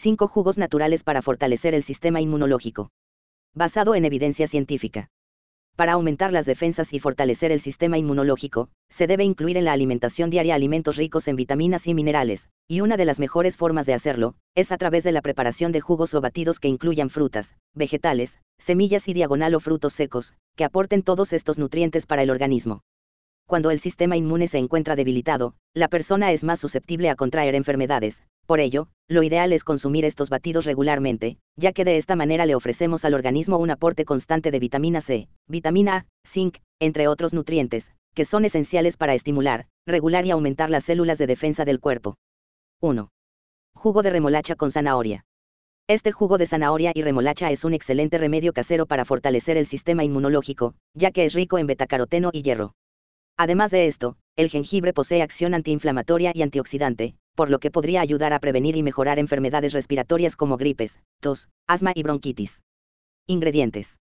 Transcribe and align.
5 0.00 0.28
jugos 0.28 0.56
naturales 0.56 1.04
para 1.04 1.20
fortalecer 1.20 1.74
el 1.74 1.82
sistema 1.82 2.22
inmunológico. 2.22 2.88
Basado 3.54 3.94
en 3.94 4.06
evidencia 4.06 4.46
científica. 4.46 5.10
Para 5.76 5.92
aumentar 5.92 6.32
las 6.32 6.46
defensas 6.46 6.94
y 6.94 6.98
fortalecer 6.98 7.52
el 7.52 7.60
sistema 7.60 7.98
inmunológico, 7.98 8.70
se 8.88 9.06
debe 9.06 9.24
incluir 9.24 9.58
en 9.58 9.66
la 9.66 9.74
alimentación 9.74 10.30
diaria 10.30 10.54
alimentos 10.54 10.96
ricos 10.96 11.28
en 11.28 11.36
vitaminas 11.36 11.86
y 11.86 11.92
minerales, 11.92 12.48
y 12.66 12.80
una 12.80 12.96
de 12.96 13.04
las 13.04 13.20
mejores 13.20 13.58
formas 13.58 13.84
de 13.84 13.92
hacerlo, 13.92 14.36
es 14.54 14.72
a 14.72 14.78
través 14.78 15.04
de 15.04 15.12
la 15.12 15.20
preparación 15.20 15.70
de 15.70 15.82
jugos 15.82 16.14
o 16.14 16.22
batidos 16.22 16.60
que 16.60 16.68
incluyan 16.68 17.10
frutas, 17.10 17.56
vegetales, 17.74 18.38
semillas 18.56 19.06
y 19.06 19.12
diagonal 19.12 19.54
o 19.54 19.60
frutos 19.60 19.92
secos, 19.92 20.32
que 20.56 20.64
aporten 20.64 21.02
todos 21.02 21.34
estos 21.34 21.58
nutrientes 21.58 22.06
para 22.06 22.22
el 22.22 22.30
organismo. 22.30 22.80
Cuando 23.50 23.72
el 23.72 23.80
sistema 23.80 24.16
inmune 24.16 24.46
se 24.46 24.58
encuentra 24.58 24.94
debilitado, 24.94 25.54
la 25.74 25.88
persona 25.88 26.30
es 26.30 26.44
más 26.44 26.60
susceptible 26.60 27.10
a 27.10 27.16
contraer 27.16 27.56
enfermedades, 27.56 28.22
por 28.46 28.60
ello, 28.60 28.86
lo 29.08 29.24
ideal 29.24 29.52
es 29.52 29.64
consumir 29.64 30.04
estos 30.04 30.30
batidos 30.30 30.66
regularmente, 30.66 31.36
ya 31.56 31.72
que 31.72 31.84
de 31.84 31.96
esta 31.96 32.14
manera 32.14 32.46
le 32.46 32.54
ofrecemos 32.54 33.04
al 33.04 33.14
organismo 33.14 33.58
un 33.58 33.72
aporte 33.72 34.04
constante 34.04 34.52
de 34.52 34.60
vitamina 34.60 35.00
C, 35.00 35.26
vitamina 35.48 35.96
A, 35.96 36.06
zinc, 36.24 36.58
entre 36.78 37.08
otros 37.08 37.34
nutrientes, 37.34 37.90
que 38.14 38.24
son 38.24 38.44
esenciales 38.44 38.96
para 38.96 39.14
estimular, 39.14 39.66
regular 39.84 40.24
y 40.26 40.30
aumentar 40.30 40.70
las 40.70 40.84
células 40.84 41.18
de 41.18 41.26
defensa 41.26 41.64
del 41.64 41.80
cuerpo. 41.80 42.14
1. 42.80 43.10
Jugo 43.74 44.02
de 44.04 44.10
remolacha 44.10 44.54
con 44.54 44.70
zanahoria. 44.70 45.24
Este 45.88 46.12
jugo 46.12 46.38
de 46.38 46.46
zanahoria 46.46 46.92
y 46.94 47.02
remolacha 47.02 47.50
es 47.50 47.64
un 47.64 47.74
excelente 47.74 48.16
remedio 48.16 48.52
casero 48.52 48.86
para 48.86 49.04
fortalecer 49.04 49.56
el 49.56 49.66
sistema 49.66 50.04
inmunológico, 50.04 50.74
ya 50.94 51.10
que 51.10 51.24
es 51.24 51.34
rico 51.34 51.58
en 51.58 51.66
betacaroteno 51.66 52.30
y 52.32 52.42
hierro. 52.42 52.74
Además 53.40 53.70
de 53.70 53.86
esto, 53.86 54.18
el 54.36 54.50
jengibre 54.50 54.92
posee 54.92 55.22
acción 55.22 55.54
antiinflamatoria 55.54 56.30
y 56.34 56.42
antioxidante, 56.42 57.14
por 57.34 57.48
lo 57.48 57.58
que 57.58 57.70
podría 57.70 58.02
ayudar 58.02 58.34
a 58.34 58.38
prevenir 58.38 58.76
y 58.76 58.82
mejorar 58.82 59.18
enfermedades 59.18 59.72
respiratorias 59.72 60.36
como 60.36 60.58
gripes, 60.58 61.00
tos, 61.20 61.48
asma 61.66 61.92
y 61.94 62.02
bronquitis. 62.02 62.62
Ingredientes. 63.26 63.98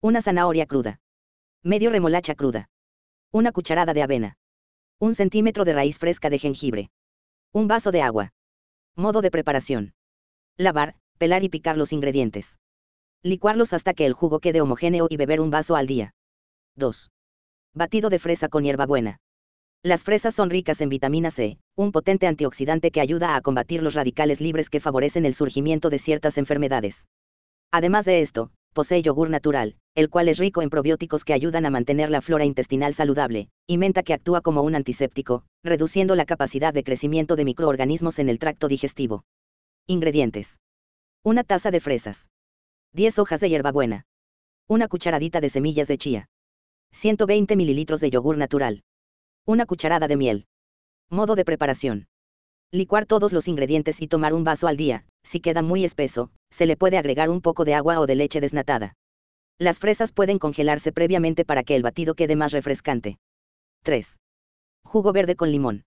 Una 0.00 0.22
zanahoria 0.22 0.64
cruda. 0.66 1.00
Medio 1.64 1.90
remolacha 1.90 2.36
cruda. 2.36 2.70
Una 3.32 3.50
cucharada 3.50 3.94
de 3.94 4.02
avena. 4.04 4.38
Un 5.00 5.16
centímetro 5.16 5.64
de 5.64 5.72
raíz 5.72 5.98
fresca 5.98 6.30
de 6.30 6.38
jengibre. 6.38 6.90
Un 7.52 7.66
vaso 7.66 7.90
de 7.90 8.02
agua. 8.02 8.32
Modo 8.94 9.22
de 9.22 9.32
preparación. 9.32 9.92
Lavar, 10.56 10.94
pelar 11.18 11.42
y 11.42 11.48
picar 11.48 11.76
los 11.76 11.92
ingredientes. 11.92 12.60
Licuarlos 13.24 13.72
hasta 13.72 13.92
que 13.92 14.06
el 14.06 14.12
jugo 14.12 14.38
quede 14.38 14.60
homogéneo 14.60 15.08
y 15.10 15.16
beber 15.16 15.40
un 15.40 15.50
vaso 15.50 15.74
al 15.74 15.88
día. 15.88 16.14
2. 16.76 17.10
Batido 17.78 18.10
de 18.10 18.18
fresa 18.18 18.48
con 18.48 18.64
hierbabuena. 18.64 19.20
Las 19.84 20.02
fresas 20.02 20.34
son 20.34 20.50
ricas 20.50 20.80
en 20.80 20.88
vitamina 20.88 21.30
C, 21.30 21.58
un 21.76 21.92
potente 21.92 22.26
antioxidante 22.26 22.90
que 22.90 23.00
ayuda 23.00 23.36
a 23.36 23.40
combatir 23.40 23.84
los 23.84 23.94
radicales 23.94 24.40
libres 24.40 24.68
que 24.68 24.80
favorecen 24.80 25.24
el 25.24 25.32
surgimiento 25.32 25.88
de 25.88 26.00
ciertas 26.00 26.38
enfermedades. 26.38 27.06
Además 27.70 28.04
de 28.04 28.20
esto, 28.20 28.50
posee 28.72 29.00
yogur 29.00 29.30
natural, 29.30 29.76
el 29.94 30.10
cual 30.10 30.28
es 30.28 30.38
rico 30.38 30.60
en 30.60 30.70
probióticos 30.70 31.24
que 31.24 31.34
ayudan 31.34 31.66
a 31.66 31.70
mantener 31.70 32.10
la 32.10 32.20
flora 32.20 32.44
intestinal 32.44 32.94
saludable, 32.94 33.48
y 33.68 33.78
menta 33.78 34.02
que 34.02 34.14
actúa 34.14 34.40
como 34.40 34.62
un 34.62 34.74
antiséptico, 34.74 35.44
reduciendo 35.62 36.16
la 36.16 36.26
capacidad 36.26 36.74
de 36.74 36.82
crecimiento 36.82 37.36
de 37.36 37.44
microorganismos 37.44 38.18
en 38.18 38.28
el 38.28 38.40
tracto 38.40 38.66
digestivo. 38.66 39.22
Ingredientes. 39.86 40.58
Una 41.22 41.44
taza 41.44 41.70
de 41.70 41.78
fresas. 41.78 42.28
10 42.94 43.20
hojas 43.20 43.38
de 43.38 43.50
hierbabuena. 43.50 44.04
Una 44.66 44.88
cucharadita 44.88 45.40
de 45.40 45.48
semillas 45.48 45.86
de 45.86 45.96
chía. 45.96 46.28
120 46.92 47.56
mililitros 47.56 48.00
de 48.00 48.10
yogur 48.10 48.36
natural. 48.36 48.82
Una 49.46 49.66
cucharada 49.66 50.08
de 50.08 50.16
miel. 50.16 50.46
Modo 51.10 51.36
de 51.36 51.44
preparación. 51.44 52.06
Licuar 52.70 53.06
todos 53.06 53.32
los 53.32 53.48
ingredientes 53.48 54.02
y 54.02 54.08
tomar 54.08 54.34
un 54.34 54.44
vaso 54.44 54.68
al 54.68 54.76
día, 54.76 55.06
si 55.22 55.40
queda 55.40 55.62
muy 55.62 55.84
espeso, 55.84 56.30
se 56.50 56.66
le 56.66 56.76
puede 56.76 56.98
agregar 56.98 57.30
un 57.30 57.40
poco 57.40 57.64
de 57.64 57.74
agua 57.74 57.98
o 58.00 58.06
de 58.06 58.14
leche 58.14 58.40
desnatada. 58.40 58.94
Las 59.58 59.78
fresas 59.78 60.12
pueden 60.12 60.38
congelarse 60.38 60.92
previamente 60.92 61.44
para 61.44 61.62
que 61.62 61.76
el 61.76 61.82
batido 61.82 62.14
quede 62.14 62.36
más 62.36 62.52
refrescante. 62.52 63.18
3. 63.84 64.18
Jugo 64.84 65.12
verde 65.12 65.34
con 65.34 65.50
limón. 65.50 65.84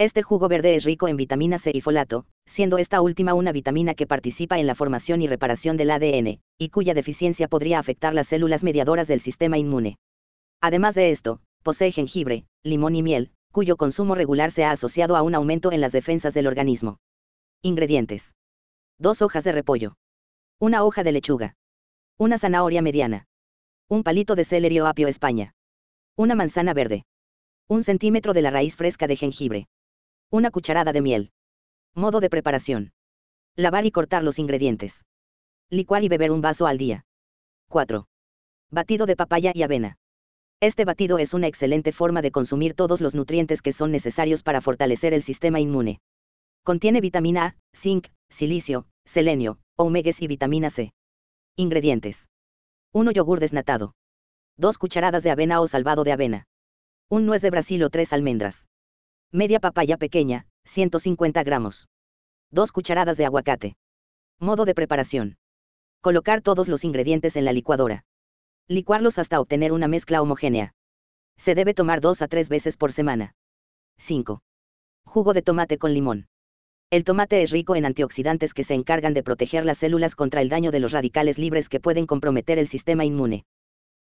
Este 0.00 0.22
jugo 0.22 0.48
verde 0.48 0.74
es 0.74 0.84
rico 0.84 1.08
en 1.08 1.16
vitamina 1.16 1.58
C 1.58 1.72
y 1.74 1.80
folato, 1.80 2.24
siendo 2.46 2.78
esta 2.78 3.00
última 3.00 3.34
una 3.34 3.52
vitamina 3.52 3.94
que 3.94 4.06
participa 4.06 4.58
en 4.58 4.66
la 4.66 4.74
formación 4.74 5.22
y 5.22 5.26
reparación 5.26 5.76
del 5.76 5.90
ADN, 5.90 6.40
y 6.58 6.68
cuya 6.68 6.94
deficiencia 6.94 7.48
podría 7.48 7.78
afectar 7.78 8.14
las 8.14 8.28
células 8.28 8.62
mediadoras 8.62 9.08
del 9.08 9.20
sistema 9.20 9.58
inmune. 9.58 9.98
Además 10.60 10.94
de 10.94 11.10
esto, 11.10 11.40
posee 11.62 11.92
jengibre, 11.92 12.46
limón 12.62 12.96
y 12.96 13.02
miel, 13.02 13.30
cuyo 13.52 13.76
consumo 13.76 14.14
regular 14.14 14.50
se 14.50 14.64
ha 14.64 14.70
asociado 14.70 15.16
a 15.16 15.22
un 15.22 15.34
aumento 15.34 15.72
en 15.72 15.80
las 15.80 15.92
defensas 15.92 16.34
del 16.34 16.46
organismo. 16.46 16.98
Ingredientes. 17.62 18.34
Dos 18.98 19.22
hojas 19.22 19.44
de 19.44 19.52
repollo. 19.52 19.96
Una 20.58 20.84
hoja 20.84 21.04
de 21.04 21.12
lechuga. 21.12 21.56
Una 22.18 22.38
zanahoria 22.38 22.82
mediana. 22.82 23.26
Un 23.88 24.02
palito 24.02 24.34
de 24.34 24.44
celerio 24.44 24.86
apio 24.86 25.08
España. 25.08 25.54
Una 26.16 26.34
manzana 26.34 26.74
verde. 26.74 27.04
Un 27.68 27.82
centímetro 27.82 28.32
de 28.32 28.42
la 28.42 28.50
raíz 28.50 28.76
fresca 28.76 29.06
de 29.06 29.16
jengibre. 29.16 29.68
Una 30.30 30.50
cucharada 30.50 30.92
de 30.92 31.00
miel. 31.00 31.30
Modo 31.94 32.20
de 32.20 32.28
preparación. 32.28 32.92
Lavar 33.56 33.86
y 33.86 33.90
cortar 33.90 34.22
los 34.22 34.38
ingredientes. 34.38 35.04
Licuar 35.70 36.02
y 36.02 36.08
beber 36.08 36.32
un 36.32 36.40
vaso 36.40 36.66
al 36.66 36.78
día. 36.78 37.04
4. 37.68 38.06
Batido 38.70 39.06
de 39.06 39.16
papaya 39.16 39.52
y 39.54 39.62
avena. 39.62 39.96
Este 40.60 40.84
batido 40.84 41.18
es 41.18 41.34
una 41.34 41.46
excelente 41.46 41.92
forma 41.92 42.20
de 42.20 42.32
consumir 42.32 42.74
todos 42.74 43.00
los 43.00 43.14
nutrientes 43.14 43.62
que 43.62 43.72
son 43.72 43.92
necesarios 43.92 44.42
para 44.42 44.60
fortalecer 44.60 45.14
el 45.14 45.22
sistema 45.22 45.60
inmune. 45.60 46.00
Contiene 46.64 47.00
vitamina 47.00 47.44
A, 47.44 47.56
zinc, 47.76 48.08
silicio, 48.28 48.86
selenio, 49.04 49.60
omegas 49.76 50.20
y 50.20 50.26
vitamina 50.26 50.68
C. 50.70 50.92
Ingredientes. 51.54 52.28
1 52.92 53.12
yogur 53.12 53.38
desnatado. 53.38 53.94
2 54.56 54.78
cucharadas 54.78 55.22
de 55.22 55.30
avena 55.30 55.60
o 55.60 55.68
salvado 55.68 56.02
de 56.02 56.10
avena. 56.10 56.48
1 57.08 57.24
nuez 57.24 57.40
de 57.40 57.50
Brasil 57.50 57.84
o 57.84 57.90
3 57.90 58.12
almendras. 58.12 58.66
Media 59.30 59.60
papaya 59.60 59.96
pequeña, 59.96 60.48
150 60.64 61.40
gramos. 61.44 61.86
2 62.50 62.72
cucharadas 62.72 63.16
de 63.16 63.26
aguacate. 63.26 63.76
Modo 64.40 64.64
de 64.64 64.74
preparación. 64.74 65.36
Colocar 66.00 66.40
todos 66.40 66.66
los 66.66 66.82
ingredientes 66.82 67.36
en 67.36 67.44
la 67.44 67.52
licuadora. 67.52 68.04
Licuarlos 68.68 69.18
hasta 69.18 69.40
obtener 69.40 69.72
una 69.72 69.88
mezcla 69.88 70.20
homogénea. 70.20 70.74
Se 71.38 71.54
debe 71.54 71.72
tomar 71.72 72.02
dos 72.02 72.20
a 72.20 72.28
tres 72.28 72.50
veces 72.50 72.76
por 72.76 72.92
semana. 72.92 73.34
5. 73.96 74.42
Jugo 75.06 75.32
de 75.32 75.40
tomate 75.40 75.78
con 75.78 75.94
limón. 75.94 76.28
El 76.90 77.04
tomate 77.04 77.42
es 77.42 77.50
rico 77.50 77.76
en 77.76 77.86
antioxidantes 77.86 78.52
que 78.52 78.64
se 78.64 78.74
encargan 78.74 79.14
de 79.14 79.22
proteger 79.22 79.64
las 79.64 79.78
células 79.78 80.14
contra 80.14 80.42
el 80.42 80.50
daño 80.50 80.70
de 80.70 80.80
los 80.80 80.92
radicales 80.92 81.38
libres 81.38 81.70
que 81.70 81.80
pueden 81.80 82.06
comprometer 82.06 82.58
el 82.58 82.68
sistema 82.68 83.06
inmune. 83.06 83.46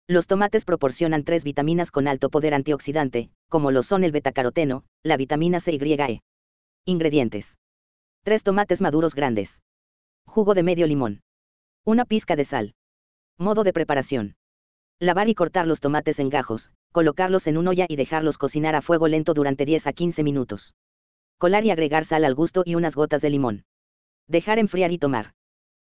Los 0.06 0.28
tomates 0.28 0.66
proporcionan 0.66 1.24
tres 1.24 1.46
vitaminas 1.46 1.90
con 1.90 2.08
alto 2.08 2.30
poder 2.30 2.54
antioxidante, 2.54 3.30
como 3.48 3.72
lo 3.72 3.84
son 3.84 4.04
el 4.04 4.12
betacaroteno, 4.12 4.84
la 5.04 5.16
vitamina 5.16 5.62
C 5.62 5.74
y 5.74 5.94
E. 5.94 6.22
Ingredientes. 6.86 7.58
3 8.24 8.44
tomates 8.44 8.82
maduros 8.82 9.16
grandes. 9.16 9.62
Jugo 10.26 10.54
de 10.54 10.64
medio 10.64 10.88
limón. 10.88 11.22
Una 11.86 12.04
pizca 12.04 12.36
de 12.36 12.44
sal. 12.44 12.74
Modo 13.38 13.64
de 13.64 13.72
preparación. 13.72 14.36
Lavar 15.00 15.30
y 15.30 15.36
cortar 15.36 15.68
los 15.68 15.80
tomates 15.80 16.18
en 16.18 16.30
gajos, 16.30 16.72
colocarlos 16.92 17.46
en 17.46 17.58
una 17.58 17.70
olla 17.70 17.86
y 17.88 17.96
dejarlos 17.96 18.40
cocinar 18.40 18.74
a 18.74 18.82
fuego 18.82 19.08
lento 19.08 19.36
durante 19.36 19.64
10 19.64 19.86
a 19.86 19.94
15 19.94 20.24
minutos. 20.24 20.74
Colar 21.38 21.64
y 21.66 21.70
agregar 21.70 22.04
sal 22.04 22.26
al 22.26 22.34
gusto 22.34 22.64
y 22.66 22.74
unas 22.74 22.96
gotas 22.96 23.22
de 23.22 23.30
limón. 23.30 23.66
Dejar 24.28 24.58
enfriar 24.58 24.92
y 24.92 24.98
tomar. 24.98 25.34